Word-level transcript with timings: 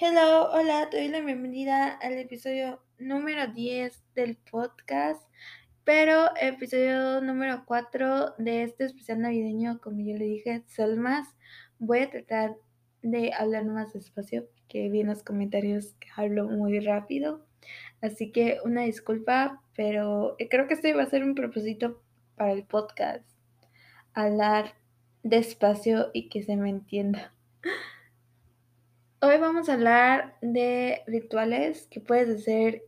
Hello, 0.00 0.52
hola, 0.52 0.88
te 0.90 0.98
doy 0.98 1.08
la 1.08 1.20
bienvenida 1.20 1.88
al 1.94 2.12
episodio 2.12 2.80
número 3.00 3.48
10 3.48 4.00
del 4.14 4.36
podcast, 4.36 5.20
pero 5.82 6.30
episodio 6.40 7.20
número 7.20 7.64
4 7.66 8.34
de 8.38 8.62
este 8.62 8.84
especial 8.84 9.22
navideño, 9.22 9.80
como 9.80 9.98
yo 9.98 10.16
le 10.16 10.26
dije, 10.26 10.62
Solmas. 10.68 11.26
Voy 11.80 11.98
a 11.98 12.10
tratar 12.10 12.54
de 13.02 13.32
hablar 13.36 13.64
más 13.64 13.92
despacio, 13.92 14.48
que 14.68 14.88
vi 14.88 15.00
en 15.00 15.08
los 15.08 15.24
comentarios 15.24 15.94
que 15.98 16.06
hablo 16.14 16.46
muy 16.46 16.78
rápido, 16.78 17.44
así 18.00 18.30
que 18.30 18.58
una 18.64 18.82
disculpa, 18.82 19.64
pero 19.74 20.36
creo 20.48 20.68
que 20.68 20.74
este 20.74 20.94
va 20.94 21.02
a 21.02 21.10
ser 21.10 21.24
un 21.24 21.34
propósito 21.34 22.00
para 22.36 22.52
el 22.52 22.62
podcast, 22.62 23.28
hablar 24.14 24.74
despacio 25.24 26.10
y 26.12 26.28
que 26.28 26.44
se 26.44 26.54
me 26.54 26.70
entienda. 26.70 27.34
Hoy 29.20 29.36
vamos 29.38 29.68
a 29.68 29.72
hablar 29.72 30.36
de 30.42 31.02
rituales 31.08 31.88
que 31.90 32.00
puedes 32.00 32.28
hacer 32.28 32.84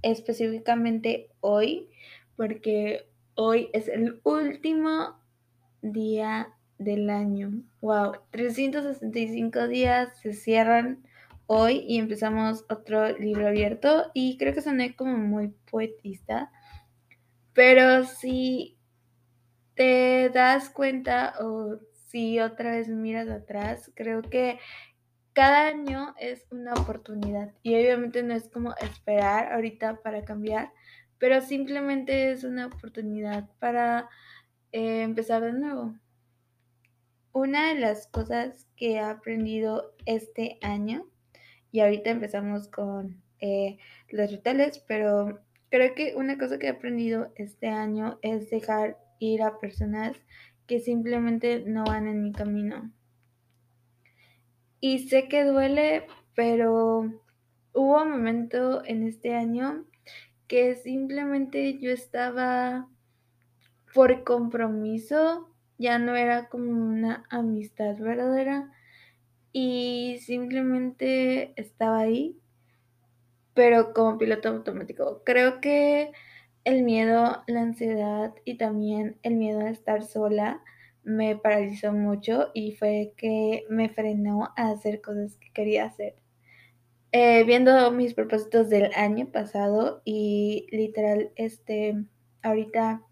específicamente 0.00 1.28
hoy, 1.40 1.90
porque 2.34 3.10
hoy 3.34 3.68
es 3.74 3.88
el 3.88 4.22
último 4.24 5.20
día 5.82 6.54
del 6.78 7.10
año. 7.10 7.62
Wow, 7.82 8.12
365 8.30 9.68
días 9.68 10.18
se 10.22 10.32
cierran 10.32 11.04
hoy 11.44 11.84
y 11.86 11.98
empezamos 11.98 12.64
otro 12.70 13.18
libro 13.18 13.46
abierto 13.46 14.10
y 14.14 14.38
creo 14.38 14.54
que 14.54 14.62
soné 14.62 14.96
como 14.96 15.18
muy 15.18 15.48
poetista, 15.70 16.50
pero 17.52 18.06
si 18.06 18.78
te 19.74 20.30
das 20.30 20.70
cuenta 20.70 21.34
o 21.38 21.80
si 22.06 22.40
otra 22.40 22.72
vez 22.72 22.88
miras 22.88 23.28
atrás, 23.28 23.90
creo 23.94 24.22
que 24.22 24.58
cada 25.40 25.68
año 25.68 26.14
es 26.18 26.46
una 26.50 26.74
oportunidad 26.74 27.54
y 27.62 27.74
obviamente 27.74 28.22
no 28.22 28.34
es 28.34 28.50
como 28.50 28.74
esperar 28.76 29.54
ahorita 29.54 30.02
para 30.02 30.22
cambiar, 30.22 30.70
pero 31.16 31.40
simplemente 31.40 32.30
es 32.30 32.44
una 32.44 32.66
oportunidad 32.66 33.48
para 33.58 34.10
eh, 34.70 35.00
empezar 35.00 35.40
de 35.42 35.54
nuevo. 35.54 35.94
Una 37.32 37.72
de 37.72 37.80
las 37.80 38.06
cosas 38.08 38.68
que 38.76 38.96
he 38.96 39.00
aprendido 39.00 39.94
este 40.04 40.58
año, 40.60 41.08
y 41.72 41.80
ahorita 41.80 42.10
empezamos 42.10 42.68
con 42.68 43.22
eh, 43.38 43.78
los 44.10 44.30
rituales, 44.30 44.84
pero 44.86 45.40
creo 45.70 45.94
que 45.94 46.16
una 46.16 46.36
cosa 46.36 46.58
que 46.58 46.66
he 46.66 46.70
aprendido 46.70 47.32
este 47.36 47.68
año 47.68 48.18
es 48.20 48.50
dejar 48.50 48.98
ir 49.18 49.42
a 49.42 49.58
personas 49.58 50.18
que 50.66 50.80
simplemente 50.80 51.64
no 51.66 51.84
van 51.84 52.08
en 52.08 52.22
mi 52.22 52.32
camino. 52.32 52.92
Y 54.80 55.00
sé 55.00 55.28
que 55.28 55.44
duele, 55.44 56.06
pero 56.34 57.00
hubo 57.74 58.02
un 58.02 58.10
momento 58.10 58.82
en 58.84 59.06
este 59.06 59.34
año 59.34 59.84
que 60.48 60.74
simplemente 60.74 61.78
yo 61.78 61.90
estaba 61.90 62.88
por 63.94 64.24
compromiso, 64.24 65.48
ya 65.78 65.98
no 65.98 66.16
era 66.16 66.48
como 66.48 66.72
una 66.72 67.24
amistad 67.30 67.96
verdadera 67.98 68.72
y 69.52 70.18
simplemente 70.22 71.52
estaba 71.56 72.00
ahí, 72.00 72.38
pero 73.54 73.92
como 73.92 74.18
piloto 74.18 74.48
automático. 74.48 75.22
Creo 75.24 75.60
que 75.60 76.12
el 76.64 76.82
miedo, 76.82 77.42
la 77.46 77.60
ansiedad 77.60 78.34
y 78.44 78.56
también 78.56 79.18
el 79.22 79.34
miedo 79.34 79.60
a 79.60 79.70
estar 79.70 80.02
sola 80.02 80.62
me 81.02 81.36
paralizó 81.36 81.92
mucho 81.92 82.50
y 82.54 82.72
fue 82.72 83.12
que 83.16 83.64
me 83.68 83.88
frenó 83.88 84.52
a 84.56 84.70
hacer 84.70 85.00
cosas 85.00 85.36
que 85.36 85.50
quería 85.52 85.84
hacer. 85.84 86.16
Eh, 87.12 87.42
viendo 87.44 87.90
mis 87.90 88.14
propósitos 88.14 88.68
del 88.68 88.92
año 88.94 89.26
pasado 89.32 90.00
y 90.04 90.66
literal, 90.70 91.32
este, 91.34 92.04
ahorita 92.42 93.02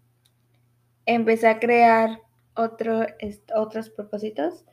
empecé 1.05 1.47
a 1.47 1.59
crear 1.59 2.21
otro, 2.55 3.05
otros 3.55 3.89
propósitos. 3.89 4.65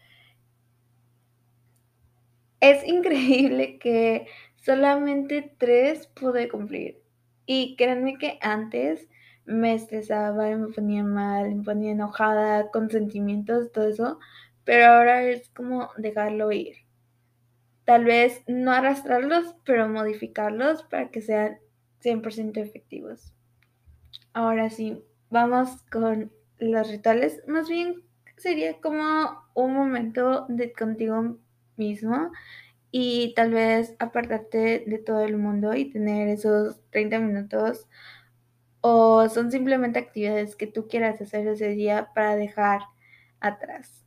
Es 2.61 2.87
increíble 2.87 3.79
que 3.79 4.27
solamente 4.57 5.55
tres 5.59 6.07
pude 6.09 6.49
cumplir. 6.49 7.01
Y 7.47 7.77
créanme 7.77 8.19
que 8.19 8.39
antes 8.41 9.09
me 9.47 9.75
estresaba, 9.75 10.55
me 10.57 10.69
ponía 10.69 11.03
mal, 11.05 11.55
me 11.55 11.65
ponía 11.65 11.93
enojada, 11.93 12.71
con 12.71 12.91
sentimientos, 12.91 13.73
todo 13.73 13.89
eso, 13.89 14.19
pero 14.65 14.87
ahora 14.87 15.23
es 15.23 15.49
como 15.51 15.91
dejarlo 15.97 16.51
ir. 16.53 16.77
Tal 17.85 18.05
vez 18.05 18.43
no 18.49 18.73
arrastrarlos, 18.73 19.55
pero 19.65 19.89
modificarlos 19.89 20.83
para 20.83 21.11
que 21.11 21.21
sean 21.21 21.59
100% 22.03 22.61
efectivos. 22.61 23.33
Ahora 24.33 24.71
sí, 24.71 25.05
vamos 25.31 25.83
con 25.91 26.33
los 26.59 26.91
rituales. 26.91 27.43
Más 27.47 27.69
bien 27.69 28.03
sería 28.37 28.81
como 28.81 29.41
un 29.55 29.73
momento 29.73 30.47
de 30.49 30.73
contigo 30.73 31.39
mismo 31.77 32.33
y 32.91 33.35
tal 33.35 33.53
vez 33.53 33.95
apartarte 33.99 34.85
de 34.87 34.99
todo 34.99 35.21
el 35.21 35.37
mundo 35.37 35.75
y 35.75 35.91
tener 35.91 36.29
esos 36.29 36.81
30 36.91 37.19
minutos 37.21 37.87
o 38.89 39.29
son 39.29 39.51
simplemente 39.51 39.99
actividades 39.99 40.55
que 40.55 40.69
tú 40.69 40.87
quieras 40.87 41.21
hacer 41.21 41.45
ese 41.49 41.71
día 41.71 42.11
para 42.15 42.37
dejar 42.37 42.83
atrás. 43.41 44.05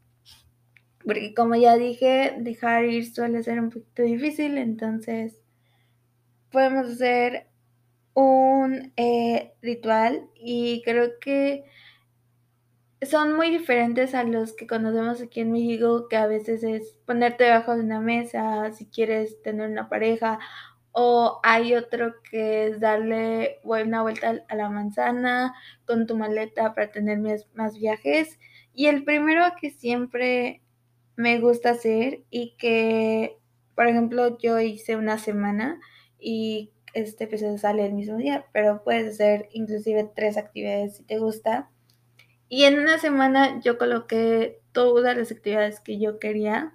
Porque 1.03 1.33
como 1.33 1.55
ya 1.55 1.75
dije, 1.75 2.37
dejar 2.39 2.85
ir 2.85 3.13
suele 3.13 3.43
ser 3.43 3.59
un 3.59 3.71
poquito 3.71 4.03
difícil, 4.03 4.57
entonces 4.57 5.37
podemos 6.49 6.87
hacer 6.87 7.47
un 8.13 8.93
eh, 8.95 9.51
ritual 9.61 10.29
y 10.33 10.81
creo 10.85 11.19
que 11.19 11.65
son 13.01 13.35
muy 13.35 13.49
diferentes 13.49 14.15
a 14.15 14.23
los 14.23 14.53
que 14.53 14.65
conocemos 14.65 15.21
aquí 15.21 15.41
en 15.41 15.51
México, 15.51 16.07
que 16.07 16.15
a 16.15 16.27
veces 16.27 16.63
es 16.63 16.95
ponerte 17.05 17.43
debajo 17.43 17.75
de 17.75 17.83
una 17.83 17.99
mesa 17.99 18.71
si 18.71 18.85
quieres 18.85 19.41
tener 19.41 19.69
una 19.69 19.89
pareja 19.89 20.39
o 20.91 21.39
hay 21.43 21.75
otro 21.75 22.15
que 22.29 22.67
es 22.67 22.79
darle 22.79 23.59
una 23.63 24.01
vuelta 24.01 24.43
a 24.47 24.55
la 24.55 24.69
manzana 24.69 25.53
con 25.85 26.07
tu 26.07 26.17
maleta 26.17 26.73
para 26.73 26.91
tener 26.91 27.19
más, 27.53 27.77
viajes. 27.77 28.39
Y 28.73 28.87
el 28.87 29.03
primero 29.03 29.45
que 29.59 29.71
siempre 29.71 30.61
me 31.15 31.39
gusta 31.39 31.71
hacer 31.71 32.23
y 32.29 32.55
que, 32.57 33.37
por 33.75 33.87
ejemplo, 33.87 34.37
yo 34.39 34.59
hice 34.59 34.95
una 34.95 35.17
semana 35.17 35.79
y 36.19 36.71
este 36.93 37.25
episodio 37.25 37.57
sale 37.57 37.85
el 37.85 37.93
mismo 37.93 38.17
día, 38.17 38.45
pero 38.51 38.83
puedes 38.83 39.13
hacer 39.13 39.47
inclusive 39.51 40.09
tres 40.15 40.37
actividades 40.37 40.97
si 40.97 41.03
te 41.03 41.19
gusta. 41.19 41.69
Y 42.47 42.63
en 42.63 42.79
una 42.79 42.97
semana 42.97 43.59
yo 43.61 43.77
coloqué 43.77 44.61
todas 44.71 45.15
las 45.15 45.31
actividades 45.31 45.79
que 45.81 45.99
yo 45.99 46.19
quería 46.19 46.73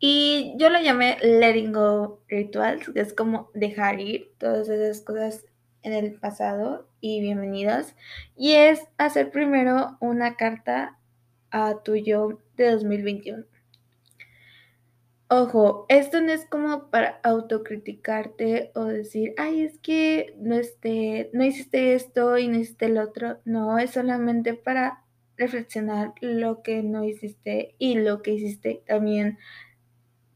y 0.00 0.54
yo 0.56 0.70
lo 0.70 0.80
llamé 0.80 1.18
Letting 1.22 1.72
Go 1.72 2.20
Rituals, 2.28 2.88
que 2.90 3.00
es 3.00 3.12
como 3.12 3.50
dejar 3.54 4.00
ir 4.00 4.32
todas 4.38 4.68
esas 4.68 5.00
cosas 5.00 5.44
en 5.82 5.92
el 5.92 6.14
pasado 6.14 6.88
y 7.00 7.20
bienvenidas. 7.20 7.96
Y 8.36 8.52
es 8.52 8.86
hacer 8.96 9.30
primero 9.30 9.96
una 10.00 10.36
carta 10.36 10.98
a 11.50 11.82
tu 11.82 11.96
yo 11.96 12.40
de 12.56 12.70
2021. 12.72 13.44
Ojo, 15.30 15.84
esto 15.88 16.22
no 16.22 16.32
es 16.32 16.46
como 16.46 16.90
para 16.90 17.20
autocriticarte 17.22 18.70
o 18.74 18.84
decir, 18.84 19.34
ay, 19.36 19.62
es 19.62 19.78
que 19.78 20.34
no, 20.38 20.54
este, 20.54 21.28
no 21.34 21.44
hiciste 21.44 21.94
esto 21.94 22.38
y 22.38 22.48
no 22.48 22.56
hiciste 22.56 22.86
el 22.86 22.98
otro. 22.98 23.38
No, 23.44 23.78
es 23.78 23.90
solamente 23.90 24.54
para 24.54 25.04
reflexionar 25.36 26.14
lo 26.20 26.62
que 26.62 26.82
no 26.82 27.04
hiciste 27.04 27.74
y 27.78 27.96
lo 27.96 28.22
que 28.22 28.32
hiciste 28.32 28.82
también 28.86 29.38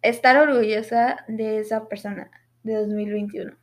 estar 0.03 0.37
orgullosa 0.37 1.25
de 1.29 1.59
esa 1.59 1.89
persona 1.89 2.31
de 2.63 2.75
2021. 2.75 3.57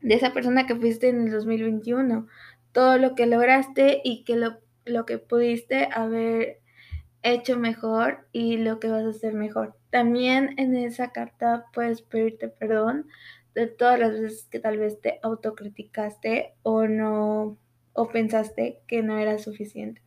De 0.00 0.14
esa 0.14 0.32
persona 0.32 0.66
que 0.66 0.76
fuiste 0.76 1.08
en 1.08 1.26
el 1.26 1.30
2021. 1.30 2.26
Todo 2.72 2.98
lo 2.98 3.14
que 3.14 3.26
lograste 3.26 4.00
y 4.02 4.24
que 4.24 4.36
lo, 4.36 4.58
lo 4.84 5.04
que 5.04 5.18
pudiste 5.18 5.88
haber 5.92 6.60
hecho 7.22 7.58
mejor 7.58 8.26
y 8.32 8.56
lo 8.56 8.80
que 8.80 8.88
vas 8.88 9.04
a 9.04 9.10
hacer 9.10 9.34
mejor. 9.34 9.76
También 9.90 10.54
en 10.58 10.74
esa 10.74 11.12
carta 11.12 11.66
puedes 11.72 12.02
pedirte 12.02 12.48
perdón 12.48 13.06
de 13.54 13.66
todas 13.66 13.98
las 13.98 14.12
veces 14.12 14.48
que 14.50 14.58
tal 14.58 14.78
vez 14.78 15.00
te 15.00 15.20
autocriticaste 15.22 16.54
o 16.62 16.86
no 16.86 17.58
o 17.92 18.08
pensaste 18.08 18.80
que 18.86 19.02
no 19.02 19.18
era 19.18 19.38
suficiente. 19.38 20.00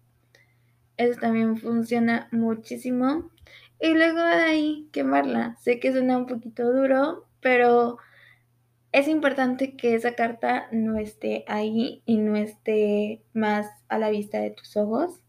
Eso 0.98 1.20
también 1.20 1.58
funciona 1.58 2.28
muchísimo 2.32 3.30
y 3.80 3.94
luego 3.94 4.20
de 4.20 4.44
ahí 4.44 4.90
quemarla. 4.92 5.56
Sé 5.62 5.80
que 5.80 5.92
suena 5.92 6.18
un 6.18 6.28
poquito 6.28 6.72
duro, 6.72 7.28
pero 7.42 7.98
es 8.92 9.08
importante 9.08 9.76
que 9.76 9.96
esa 9.96 10.16
carta 10.16 10.68
no 10.72 10.98
esté 10.98 11.44
ahí 11.48 12.02
y 12.06 12.18
no 12.18 12.38
esté 12.38 13.22
más 13.34 13.68
a 13.90 13.98
la 13.98 14.10
vista 14.10 14.40
de 14.40 14.52
tus 14.52 14.78
ojos. 14.78 15.22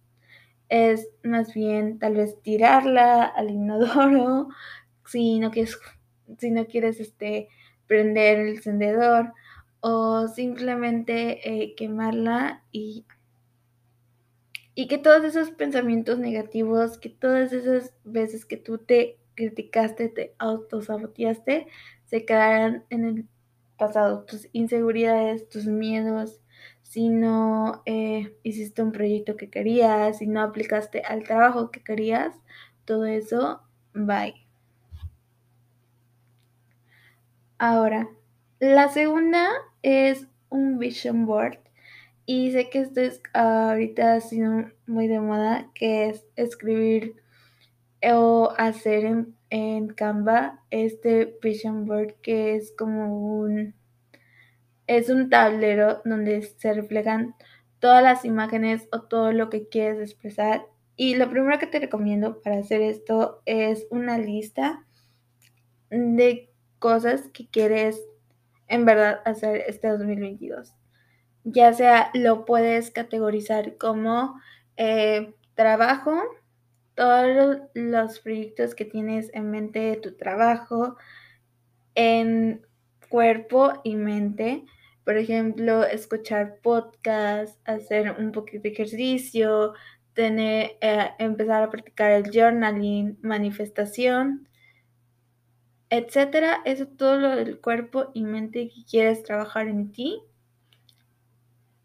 Es 0.69 1.08
más 1.22 1.54
bien 1.54 1.98
tal 1.98 2.14
vez 2.14 2.40
tirarla 2.43 3.25
al 3.25 3.50
inodoro, 3.50 4.48
si 5.06 5.38
no 5.38 5.50
quieres, 5.50 5.78
si 6.38 6.50
no 6.50 6.66
quieres 6.66 7.00
este, 7.00 7.48
prender 7.87 8.38
el 8.38 8.48
encendedor 8.56 9.32
o 9.81 10.28
simplemente 10.28 11.48
eh, 11.48 11.75
quemarla 11.76 12.62
y, 12.72 13.04
y 14.76 14.88
que 14.88 14.99
todos 14.99 15.25
esos 15.25 15.50
pensamientos 15.50 16.19
negativos, 16.19 16.99
que 16.99 17.08
todas 17.08 17.52
esas 17.55 17.94
veces 18.05 18.44
que 18.44 18.58
tú 18.58 18.76
te 18.76 19.19
criticaste, 19.34 20.11
te 20.11 20.34
autosaboteaste, 20.38 21.67
se 22.05 22.25
quedaran 22.26 22.84
en 22.90 23.05
el 23.06 23.26
pasado, 23.78 24.25
tus 24.25 24.49
inseguridades, 24.52 25.49
tus 25.49 25.64
miedos, 25.64 26.40
si 26.82 27.08
no 27.08 27.82
eh, 27.87 28.37
hiciste 28.43 28.82
un 28.82 28.93
proyecto 28.93 29.37
que 29.38 29.49
querías, 29.49 30.19
si 30.19 30.26
no 30.26 30.43
aplicaste 30.43 31.00
al 31.00 31.25
trabajo 31.25 31.70
que 31.70 31.82
querías, 31.82 32.34
todo 32.84 33.06
eso, 33.06 33.62
bye. 33.94 34.34
Ahora, 37.58 38.11
la 38.61 38.90
segunda 38.90 39.49
es 39.82 40.26
un 40.50 40.79
vision 40.79 41.25
board. 41.25 41.65
Y 42.26 42.50
sé 42.50 42.69
que 42.70 42.81
esto 42.81 43.00
es 43.00 43.23
ahorita 43.32 44.20
sido 44.20 44.73
muy 44.87 45.06
de 45.06 45.20
moda, 45.20 45.70
que 45.75 46.08
es 46.08 46.26
escribir 46.34 47.23
o 48.02 48.52
hacer 48.58 49.05
en, 49.05 49.37
en 49.50 49.88
Canva 49.88 50.61
este 50.70 51.38
vision 51.40 51.87
board 51.87 52.14
que 52.23 52.56
es 52.56 52.75
como 52.76 53.38
un 53.38 53.75
es 54.87 55.08
un 55.08 55.31
tablero 55.31 56.02
donde 56.05 56.43
se 56.43 56.73
reflejan 56.73 57.34
todas 57.78 58.02
las 58.02 58.25
imágenes 58.25 58.88
o 58.93 59.02
todo 59.02 59.32
lo 59.32 59.50
que 59.50 59.69
quieres 59.69 60.00
expresar. 60.00 60.67
Y 60.96 61.17
lo 61.17 61.29
primero 61.29 61.58
que 61.58 61.67
te 61.67 61.81
recomiendo 61.81 62.40
para 62.40 62.58
hacer 62.58 62.82
esto 62.82 63.43
es 63.46 63.87
una 63.90 64.19
lista 64.19 64.84
de 65.90 66.50
cosas 66.79 67.29
que 67.32 67.49
quieres 67.49 68.00
en 68.69 68.84
verdad 68.84 69.20
hacer 69.25 69.64
este 69.67 69.88
2022. 69.88 70.75
Ya 71.48 71.72
sea 71.72 72.10
lo 72.12 72.44
puedes 72.44 72.90
categorizar 72.90 73.76
como 73.76 74.40
eh, 74.76 75.32
trabajo, 75.54 76.20
todos 76.96 77.60
los 77.75 78.19
proyectos 78.19 78.75
que 78.75 78.84
tienes 78.84 79.31
en 79.32 79.52
mente 79.52 79.78
de 79.78 79.96
tu 79.96 80.16
trabajo, 80.16 80.96
en 81.94 82.66
cuerpo 83.08 83.75
y 83.84 83.94
mente. 83.94 84.64
Por 85.04 85.16
ejemplo, 85.19 85.84
escuchar 85.84 86.58
podcast, 86.62 87.60
hacer 87.69 88.16
un 88.19 88.32
poquito 88.32 88.62
de 88.64 88.70
ejercicio, 88.70 89.75
tener, 90.14 90.72
eh, 90.81 91.10
empezar 91.20 91.62
a 91.62 91.70
practicar 91.70 92.10
el 92.10 92.25
journaling, 92.32 93.19
manifestación, 93.22 94.48
etcétera. 95.90 96.60
Eso 96.64 96.88
todo 96.88 97.19
lo 97.19 97.37
del 97.37 97.60
cuerpo 97.60 98.10
y 98.14 98.25
mente 98.25 98.69
que 98.69 98.84
quieres 98.84 99.22
trabajar 99.22 99.69
en 99.69 99.93
ti. 99.93 100.20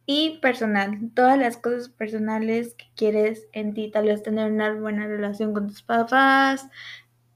Y 0.06 0.40
personal, 0.42 1.00
todas 1.14 1.38
las 1.38 1.58
cosas 1.58 1.90
personales 1.90 2.74
que 2.74 2.86
quieres 2.96 3.48
en 3.54 3.74
ti, 3.74 3.92
tal 3.92 4.06
vez 4.06 4.24
tener 4.24 4.52
una 4.52 4.74
buena 4.74 5.08
relación 5.08 5.54
con 5.54 5.68
tus 5.68 5.84
papás, 5.84 6.68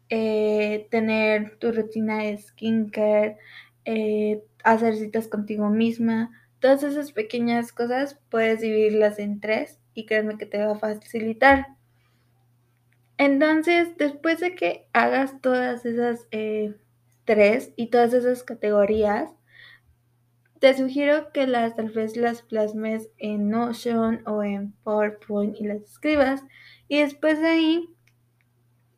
eh, 0.10 0.88
tener 0.92 1.58
tu 1.58 1.72
rutina 1.72 2.20
de 2.20 2.38
skincare, 2.38 3.38
eh, 3.86 4.44
hacer 4.64 4.96
citas 4.96 5.28
contigo 5.28 5.70
misma. 5.70 6.32
Todas 6.60 6.84
esas 6.84 7.12
pequeñas 7.12 7.72
cosas 7.72 8.20
puedes 8.30 8.62
dividirlas 8.62 9.20
en 9.20 9.40
tres 9.40 9.80
y 9.94 10.06
créeme 10.06 10.38
que 10.38 10.46
te 10.46 10.58
va 10.58 10.74
a 10.74 10.80
facilitar. 10.80 11.68
Entonces, 13.18 13.96
después 13.98 14.40
de 14.40 14.56
que 14.56 14.88
hagas 14.94 15.40
todas 15.42 15.86
esas 15.86 16.28
eh, 16.32 16.76
tres 17.24 17.72
y 17.76 17.88
todas 17.88 18.14
esas 18.14 18.44
categorías, 18.44 19.32
te 20.60 20.74
sugiero 20.76 21.32
que 21.32 21.48
las 21.48 21.76
tal 21.76 21.90
vez 21.90 22.16
las 22.16 22.42
plasmes 22.42 23.10
en 23.18 23.50
Notion 23.50 24.22
o 24.26 24.44
en 24.44 24.72
PowerPoint 24.84 25.60
y 25.60 25.66
las 25.66 25.82
escribas 25.82 26.44
y 26.88 27.00
después 27.00 27.42
de 27.42 27.48
ahí, 27.48 27.90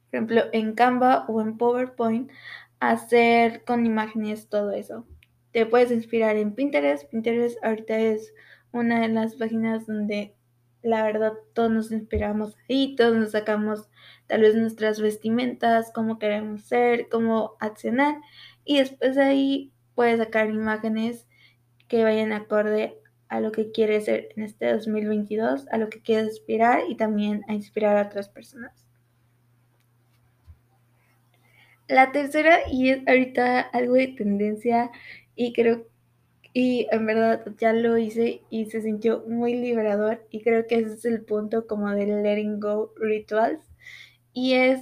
por 0.10 0.16
ejemplo, 0.16 0.42
en 0.54 0.74
Canva 0.74 1.26
o 1.28 1.42
en 1.42 1.58
PowerPoint, 1.58 2.32
hacer 2.80 3.64
con 3.66 3.86
imágenes 3.86 4.50
todo 4.50 4.72
eso. 4.72 5.06
Te 5.52 5.66
puedes 5.66 5.92
inspirar 5.92 6.36
en 6.36 6.54
Pinterest. 6.54 7.10
Pinterest 7.10 7.58
ahorita 7.64 7.98
es 7.98 8.34
una 8.72 9.02
de 9.02 9.08
las 9.08 9.36
páginas 9.36 9.88
donde 9.88 10.36
la 10.84 11.04
verdad 11.04 11.34
todos 11.54 11.72
nos 11.72 11.92
inspiramos 11.92 12.56
ahí, 12.70 12.96
todos 12.96 13.16
nos 13.16 13.32
sacamos 13.32 13.90
tal 14.28 14.42
vez 14.42 14.56
nuestras 14.56 15.02
vestimentas, 15.02 15.92
cómo 15.94 16.20
queremos 16.20 16.64
ser, 16.64 17.10
cómo 17.10 17.56
accionar 17.60 18.18
y 18.64 18.78
después 18.78 19.16
de 19.16 19.24
ahí 19.24 19.74
puedes 19.96 20.20
sacar 20.20 20.50
imágenes 20.50 21.27
que 21.88 22.04
vayan 22.04 22.34
acorde 22.34 23.00
a 23.30 23.40
lo 23.40 23.52
que 23.52 23.72
quieres 23.72 24.06
ser 24.06 24.30
en 24.36 24.44
este 24.44 24.72
2022, 24.72 25.68
a 25.72 25.78
lo 25.78 25.90
que 25.90 26.02
quieres 26.02 26.28
inspirar 26.28 26.82
y 26.88 26.96
también 26.96 27.44
a 27.48 27.54
inspirar 27.54 27.98
a 27.98 28.08
otras 28.08 28.30
personas. 28.30 28.86
La 31.88 32.12
tercera, 32.12 32.60
y 32.70 32.90
es 32.90 33.08
ahorita 33.08 33.62
algo 33.62 33.94
de 33.94 34.08
tendencia, 34.10 34.92
y 35.36 35.54
creo, 35.54 35.88
y 36.52 36.88
en 36.92 37.06
verdad 37.06 37.46
ya 37.60 37.72
lo 37.72 37.98
hice 37.98 38.42
y 38.50 38.66
se 38.66 38.82
sintió 38.82 39.24
muy 39.28 39.56
liberador, 39.56 40.26
y 40.30 40.42
creo 40.42 40.68
que 40.68 40.80
ese 40.80 40.94
es 40.94 41.06
el 41.06 41.22
punto 41.22 41.66
como 41.66 41.90
del 41.92 42.24
letting 42.24 42.60
go 42.60 42.94
rituals, 42.98 43.62
y 44.34 44.54
es 44.54 44.82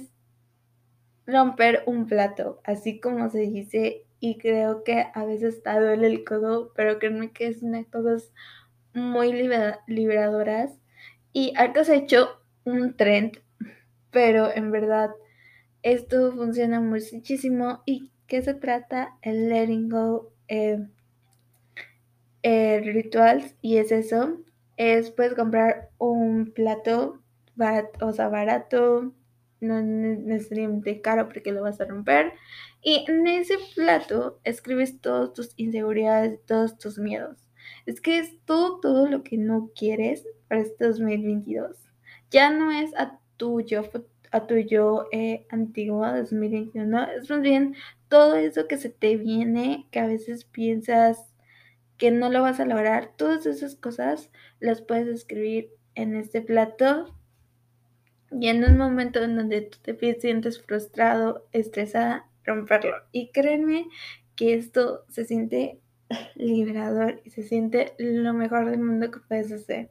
romper 1.26 1.82
un 1.86 2.06
plato, 2.06 2.60
así 2.64 2.98
como 2.98 3.28
se 3.30 3.40
dice, 3.40 4.05
y 4.20 4.38
creo 4.38 4.84
que 4.84 5.06
a 5.14 5.24
veces 5.24 5.56
está 5.56 5.80
duele 5.80 6.06
el 6.06 6.24
codo, 6.24 6.72
pero 6.74 6.98
créanme 6.98 7.32
que 7.32 7.48
es 7.48 7.62
una 7.62 7.84
cosas 7.84 8.32
muy 8.94 9.32
liberadoras, 9.86 10.78
y 11.32 11.52
ahorita 11.56 11.84
se 11.84 11.92
ha 11.92 11.96
hecho 11.96 12.40
un 12.64 12.96
trend, 12.96 13.38
pero 14.10 14.50
en 14.54 14.70
verdad 14.70 15.10
esto 15.82 16.32
funciona 16.32 16.80
muchísimo 16.80 17.82
y 17.84 18.10
¿qué 18.26 18.40
se 18.40 18.54
trata? 18.54 19.18
El 19.20 19.50
letting 19.50 19.90
go 19.90 20.32
eh, 20.48 20.86
eh, 22.42 22.80
rituals 22.82 23.54
y 23.60 23.76
es 23.76 23.92
eso, 23.92 24.38
es 24.78 25.10
puedes 25.10 25.34
comprar 25.34 25.90
un 25.98 26.52
plato 26.52 27.20
barato, 27.54 28.06
o 28.06 28.12
sea, 28.12 28.28
barato, 28.28 29.12
no 29.60 29.82
necesariamente 29.82 31.00
caro 31.00 31.28
porque 31.28 31.52
lo 31.52 31.62
vas 31.62 31.80
a 31.80 31.84
romper. 31.84 32.32
Y 32.88 33.04
en 33.08 33.26
ese 33.26 33.56
plato 33.74 34.38
escribes 34.44 35.00
todas 35.00 35.32
tus 35.32 35.54
inseguridades, 35.56 36.38
todos 36.46 36.78
tus 36.78 37.00
miedos. 37.00 37.36
Es 37.84 38.00
que 38.00 38.20
es 38.20 38.38
todo, 38.44 38.78
todo 38.78 39.08
lo 39.08 39.24
que 39.24 39.38
no 39.38 39.72
quieres 39.74 40.24
para 40.46 40.60
este 40.60 40.84
2022. 40.84 41.76
Ya 42.30 42.48
no 42.50 42.70
es 42.70 42.94
a 42.94 43.18
tu 43.36 43.60
yo 43.60 43.82
a 44.30 44.46
tu 44.46 44.58
yo 44.58 45.08
eh, 45.10 45.48
antiguo 45.50 46.06
2021. 46.06 47.08
Es 47.10 47.28
más 47.28 47.40
bien 47.40 47.74
todo 48.06 48.36
eso 48.36 48.68
que 48.68 48.78
se 48.78 48.90
te 48.90 49.16
viene, 49.16 49.88
que 49.90 49.98
a 49.98 50.06
veces 50.06 50.44
piensas 50.44 51.34
que 51.98 52.12
no 52.12 52.30
lo 52.30 52.42
vas 52.42 52.60
a 52.60 52.66
lograr, 52.66 53.10
todas 53.16 53.46
esas 53.46 53.74
cosas 53.74 54.30
las 54.60 54.80
puedes 54.80 55.08
escribir 55.08 55.70
en 55.96 56.14
este 56.14 56.40
plato 56.40 57.12
y 58.30 58.46
en 58.46 58.62
un 58.62 58.78
momento 58.78 59.24
en 59.24 59.34
donde 59.34 59.62
tú 59.62 59.78
te 59.82 60.20
sientes 60.20 60.62
frustrado, 60.62 61.48
estresada, 61.50 62.30
romperlo. 62.46 62.96
Y 63.12 63.30
créeme 63.32 63.88
que 64.34 64.54
esto 64.54 65.04
se 65.08 65.24
siente 65.24 65.80
liberador 66.34 67.20
y 67.24 67.30
se 67.30 67.42
siente 67.42 67.94
lo 67.98 68.32
mejor 68.32 68.70
del 68.70 68.80
mundo 68.80 69.10
que 69.10 69.20
puedes 69.20 69.52
hacer. 69.52 69.90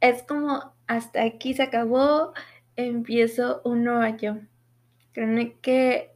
Es 0.00 0.22
como 0.22 0.74
hasta 0.86 1.22
aquí 1.22 1.54
se 1.54 1.62
acabó, 1.62 2.32
empiezo 2.76 3.62
un 3.64 3.84
nuevo 3.84 4.16
yo. 4.16 4.36
Créeme 5.12 5.54
que 5.60 6.12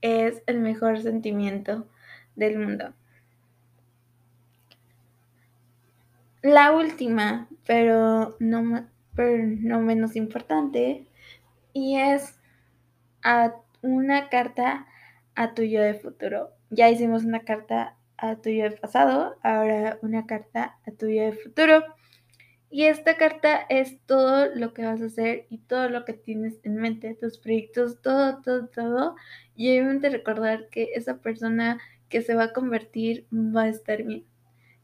es 0.00 0.42
el 0.46 0.60
mejor 0.60 1.00
sentimiento 1.00 1.88
del 2.34 2.58
mundo. 2.58 2.92
La 6.42 6.72
última, 6.72 7.48
pero 7.66 8.36
no, 8.38 8.88
pero 9.14 9.44
no 9.44 9.80
menos 9.80 10.14
importante, 10.14 11.06
y 11.72 11.96
es 11.98 12.38
a 13.26 13.56
una 13.82 14.28
carta 14.28 14.86
a 15.34 15.52
tu 15.52 15.62
yo 15.62 15.82
de 15.82 15.94
futuro. 15.94 16.50
Ya 16.70 16.88
hicimos 16.90 17.24
una 17.24 17.40
carta 17.40 17.96
a 18.16 18.36
tu 18.36 18.50
yo 18.50 18.64
de 18.64 18.70
pasado, 18.70 19.36
ahora 19.42 19.98
una 20.00 20.26
carta 20.26 20.78
a 20.86 20.92
tu 20.92 21.08
yo 21.08 21.24
de 21.24 21.32
futuro. 21.32 21.82
Y 22.70 22.84
esta 22.84 23.16
carta 23.16 23.66
es 23.68 23.98
todo 24.06 24.54
lo 24.54 24.72
que 24.74 24.84
vas 24.84 25.02
a 25.02 25.06
hacer 25.06 25.46
y 25.50 25.58
todo 25.58 25.88
lo 25.88 26.04
que 26.04 26.12
tienes 26.12 26.60
en 26.62 26.76
mente, 26.76 27.14
tus 27.14 27.38
proyectos, 27.38 28.00
todo, 28.00 28.42
todo, 28.42 28.68
todo. 28.68 29.16
Y 29.56 29.70
obviamente 29.70 30.08
recordar 30.08 30.68
que 30.68 30.90
esa 30.94 31.18
persona 31.18 31.78
que 32.08 32.22
se 32.22 32.34
va 32.34 32.44
a 32.44 32.52
convertir 32.52 33.26
va 33.32 33.62
a 33.62 33.68
estar 33.68 34.04
bien. 34.04 34.24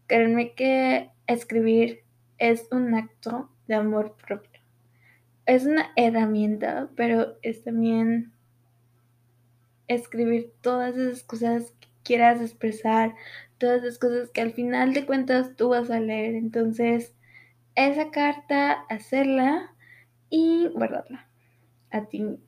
Créanme 0.08 0.54
que 0.54 1.10
escribir 1.28 2.00
es 2.38 2.66
un 2.72 2.94
acto 2.94 3.50
de 3.68 3.76
amor 3.76 4.16
propio. 4.26 4.50
es 5.46 5.64
una 5.66 5.92
herramienta, 5.96 6.88
pero 6.96 7.36
es 7.42 7.62
también 7.64 8.31
escribir 9.94 10.52
todas 10.60 10.96
esas 10.96 11.22
cosas 11.22 11.72
que 11.80 11.88
quieras 12.02 12.40
expresar, 12.40 13.14
todas 13.58 13.82
esas 13.82 13.98
cosas 13.98 14.30
que 14.30 14.40
al 14.40 14.52
final 14.52 14.94
de 14.94 15.06
cuentas 15.06 15.56
tú 15.56 15.70
vas 15.70 15.90
a 15.90 16.00
leer. 16.00 16.34
Entonces, 16.34 17.14
esa 17.74 18.10
carta, 18.10 18.72
hacerla 18.88 19.74
y 20.30 20.68
guardarla 20.68 21.28
a 21.90 22.06
ti. 22.06 22.38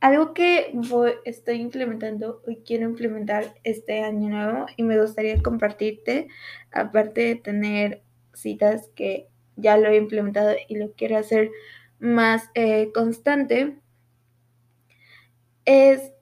Algo 0.00 0.34
que 0.34 0.70
voy, 0.74 1.12
estoy 1.24 1.56
implementando 1.56 2.42
y 2.46 2.56
quiero 2.56 2.84
implementar 2.84 3.54
este 3.64 4.02
año 4.02 4.28
nuevo 4.28 4.66
y 4.76 4.82
me 4.82 5.00
gustaría 5.00 5.42
compartirte, 5.42 6.28
aparte 6.70 7.22
de 7.22 7.36
tener 7.36 8.02
citas 8.34 8.90
que 8.94 9.28
ya 9.56 9.76
lo 9.76 9.88
he 9.88 9.96
implementado 9.96 10.54
y 10.68 10.76
lo 10.76 10.92
quiero 10.92 11.16
hacer 11.16 11.50
más 11.98 12.50
eh, 12.54 12.90
constante, 12.92 13.78
es 15.64 16.13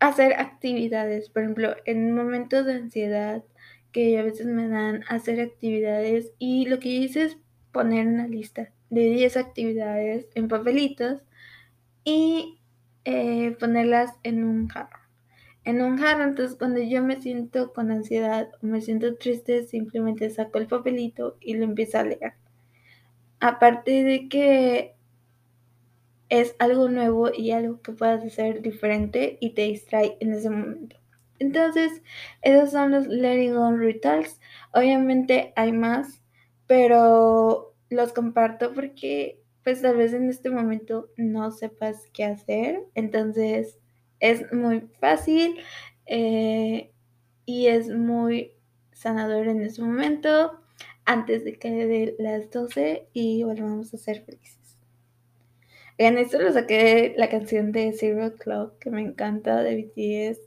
hacer 0.00 0.34
actividades. 0.34 1.30
Por 1.30 1.42
ejemplo, 1.42 1.74
en 1.84 2.14
momentos 2.14 2.66
de 2.66 2.74
ansiedad 2.74 3.44
que 3.92 4.18
a 4.18 4.22
veces 4.22 4.46
me 4.46 4.68
dan 4.68 5.04
hacer 5.08 5.40
actividades 5.40 6.32
y 6.38 6.66
lo 6.66 6.78
que 6.80 6.88
hice 6.88 7.24
es 7.24 7.38
poner 7.72 8.06
una 8.06 8.26
lista 8.26 8.70
de 8.90 9.10
10 9.10 9.36
actividades 9.36 10.26
en 10.34 10.48
papelitos 10.48 11.22
y 12.04 12.58
eh, 13.04 13.56
ponerlas 13.58 14.12
en 14.22 14.44
un 14.44 14.68
jarro. 14.68 14.98
En 15.64 15.82
un 15.82 15.98
jarro, 15.98 16.24
entonces 16.24 16.56
cuando 16.56 16.80
yo 16.80 17.02
me 17.02 17.20
siento 17.20 17.72
con 17.72 17.90
ansiedad 17.90 18.48
o 18.62 18.66
me 18.66 18.80
siento 18.80 19.16
triste, 19.16 19.64
simplemente 19.66 20.30
saco 20.30 20.58
el 20.58 20.68
papelito 20.68 21.36
y 21.40 21.54
lo 21.54 21.64
empiezo 21.64 21.98
a 21.98 22.04
leer. 22.04 22.34
Aparte 23.40 24.04
de 24.04 24.28
que 24.28 24.95
es 26.28 26.56
algo 26.58 26.88
nuevo 26.88 27.30
y 27.32 27.52
algo 27.52 27.80
que 27.82 27.92
puedas 27.92 28.24
hacer 28.24 28.62
diferente 28.62 29.38
y 29.40 29.50
te 29.50 29.62
distrae 29.62 30.16
en 30.20 30.32
ese 30.32 30.50
momento. 30.50 30.96
Entonces, 31.38 32.02
esos 32.42 32.70
son 32.70 32.92
los 32.92 33.06
Letting 33.06 33.54
Go 33.54 33.72
Rituals. 33.72 34.40
Obviamente 34.72 35.52
hay 35.56 35.72
más, 35.72 36.22
pero 36.66 37.74
los 37.90 38.12
comparto 38.12 38.72
porque 38.72 39.40
pues 39.62 39.82
tal 39.82 39.96
vez 39.96 40.12
en 40.12 40.28
este 40.30 40.50
momento 40.50 41.10
no 41.16 41.50
sepas 41.50 42.08
qué 42.12 42.24
hacer. 42.24 42.84
Entonces, 42.94 43.78
es 44.20 44.52
muy 44.52 44.80
fácil 45.00 45.58
eh, 46.06 46.92
y 47.44 47.66
es 47.66 47.88
muy 47.90 48.52
sanador 48.92 49.48
en 49.48 49.62
ese 49.62 49.82
momento 49.82 50.60
antes 51.04 51.44
de 51.44 51.58
que 51.58 51.70
de 51.70 52.16
las 52.18 52.50
12 52.50 53.08
y 53.12 53.42
volvamos 53.42 53.92
a 53.92 53.98
ser 53.98 54.24
felices. 54.24 54.65
En 55.98 56.18
esto 56.18 56.38
lo 56.38 56.52
saqué 56.52 57.14
la 57.16 57.30
canción 57.30 57.72
de 57.72 57.92
Zero 57.94 58.34
Clock, 58.36 58.78
que 58.78 58.90
me 58.90 59.00
encanta, 59.00 59.62
de 59.62 59.76
BTS. 59.76 60.40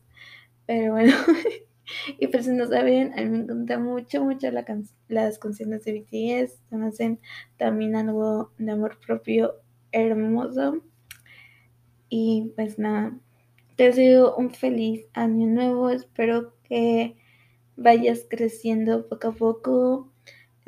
Pero 0.68 0.94
bueno, 0.94 1.14
y 2.20 2.28
por 2.28 2.44
si 2.44 2.52
no 2.52 2.68
saben, 2.68 3.14
a 3.18 3.24
mí 3.24 3.30
me 3.30 3.38
encanta 3.40 3.80
mucho, 3.80 4.24
mucho 4.24 4.52
la 4.52 4.64
las 5.08 5.40
canciones 5.40 5.84
de 5.86 5.94
BTS. 6.02 6.62
Me 6.70 6.88
hacen 6.88 7.20
también 7.58 7.96
algo 7.96 8.52
de 8.60 8.72
amor 8.72 9.00
propio 9.06 9.56
hermoso. 9.92 10.84
Y 12.10 12.54
pues 12.56 12.78
nada, 12.78 13.18
te 13.76 13.86
deseo 13.86 14.36
un 14.36 14.52
feliz 14.52 15.06
año 15.14 15.48
nuevo. 15.48 15.90
Espero 15.90 16.54
que 16.64 17.16
vayas 17.76 18.26
creciendo 18.30 19.08
poco 19.08 19.30
a 19.30 19.32
poco 19.32 20.12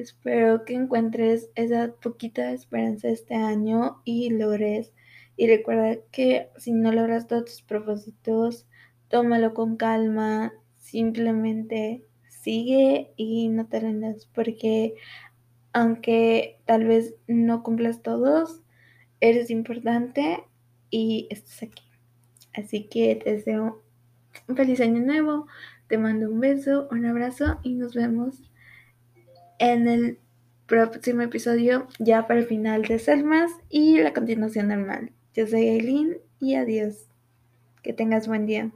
Espero 0.02 0.66
que 0.66 0.74
encuentres 0.74 1.52
esa 1.54 1.94
poquita 1.94 2.52
esperanza 2.54 3.08
este 3.10 3.36
año 3.36 4.02
y 4.04 4.32
logres. 4.32 4.94
Y 5.38 5.48
recuerda 5.48 5.98
que 6.12 6.50
si 6.58 6.72
no 6.72 6.92
logras 6.92 7.28
todos 7.28 7.46
tus 7.46 7.62
propósitos, 7.62 8.66
tómalo 9.10 9.54
con 9.54 9.78
calma, 9.78 10.54
simplemente 10.80 12.04
sigue 12.28 13.14
y 13.16 13.50
no 13.50 13.68
te 13.68 13.80
rindas 13.80 14.28
porque 14.34 14.96
aunque 15.72 16.60
tal 16.66 16.86
vez 16.86 17.14
no 17.28 17.62
cumplas 17.62 18.02
todos, 18.02 18.62
eres 19.20 19.52
importante 19.52 20.44
y 20.90 21.28
estás 21.30 21.62
aquí. 21.62 21.84
Así 22.54 22.86
que 22.86 23.16
te 23.18 23.34
deseo 23.34 23.84
un 24.48 24.56
feliz 24.56 24.82
año 24.82 25.00
nuevo, 25.00 25.46
te 25.88 26.00
mando 26.00 26.28
un 26.30 26.40
beso, 26.40 26.88
un 26.90 27.06
abrazo 27.06 27.60
y 27.62 27.76
nos 27.76 27.94
vemos 27.94 28.51
en 29.62 29.88
el 29.88 30.18
próximo 30.66 31.22
episodio 31.22 31.88
ya 32.00 32.28
para 32.28 32.40
el 32.40 32.48
final 32.48 32.82
de 32.82 32.98
Selmas 32.98 33.52
y 33.70 34.00
la 34.00 34.12
continuación 34.12 34.70
normal. 34.70 35.12
Yo 35.36 35.46
soy 35.46 35.70
Aileen 35.70 36.18
y 36.40 36.56
adiós. 36.56 37.08
Que 37.84 37.94
tengas 37.94 38.28
buen 38.28 38.48
día. 38.48 38.72